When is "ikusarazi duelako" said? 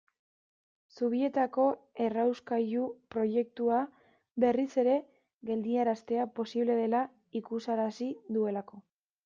7.45-8.87